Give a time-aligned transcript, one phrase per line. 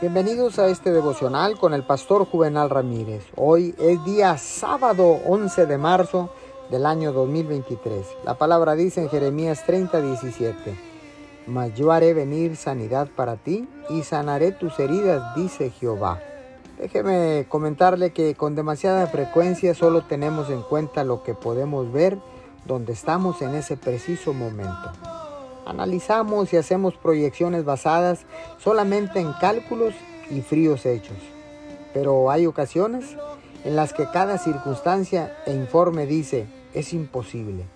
[0.00, 3.24] Bienvenidos a este devocional con el pastor Juvenal Ramírez.
[3.34, 6.30] Hoy es día sábado 11 de marzo
[6.70, 8.06] del año 2023.
[8.24, 10.78] La palabra dice en Jeremías 30, 17.
[11.48, 16.20] Mas yo haré venir sanidad para ti y sanaré tus heridas, dice Jehová.
[16.78, 22.18] Déjeme comentarle que con demasiada frecuencia solo tenemos en cuenta lo que podemos ver
[22.66, 24.92] donde estamos en ese preciso momento.
[25.68, 28.20] Analizamos y hacemos proyecciones basadas
[28.56, 29.92] solamente en cálculos
[30.30, 31.18] y fríos hechos.
[31.92, 33.04] Pero hay ocasiones
[33.64, 37.66] en las que cada circunstancia e informe dice es imposible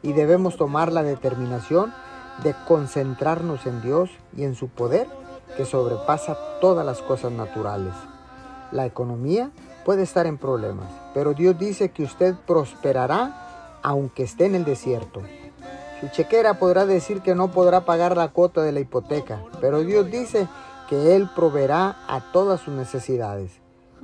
[0.00, 1.92] y debemos tomar la determinación
[2.44, 5.08] de concentrarnos en Dios y en su poder
[5.56, 7.94] que sobrepasa todas las cosas naturales.
[8.70, 9.50] La economía
[9.84, 15.20] puede estar en problemas, pero Dios dice que usted prosperará aunque esté en el desierto.
[16.04, 20.10] Su chequera podrá decir que no podrá pagar la cuota de la hipoteca, pero Dios
[20.10, 20.48] dice
[20.86, 23.52] que Él proveerá a todas sus necesidades.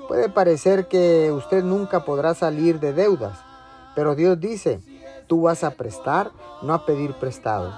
[0.09, 3.39] Puede parecer que usted nunca podrá salir de deudas,
[3.95, 4.81] pero Dios dice,
[5.27, 6.31] tú vas a prestar,
[6.63, 7.71] no a pedir prestado.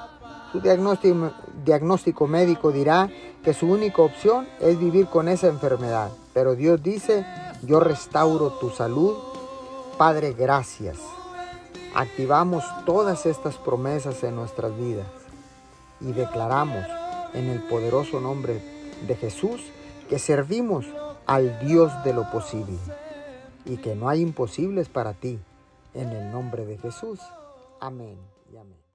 [0.52, 3.10] Su diagnóstico médico dirá
[3.42, 7.26] que su única opción es vivir con esa enfermedad, pero Dios dice,
[7.62, 9.16] yo restauro tu salud.
[9.98, 10.98] Padre, gracias
[11.94, 15.06] activamos todas estas promesas en nuestras vidas
[16.00, 16.84] y declaramos
[17.34, 18.60] en el poderoso nombre
[19.06, 19.60] de Jesús
[20.08, 20.86] que servimos
[21.26, 22.78] al Dios de lo posible
[23.64, 25.38] y que no hay imposibles para ti.
[25.94, 27.20] En el nombre de Jesús.
[27.78, 28.16] Amén
[28.50, 28.91] y amén.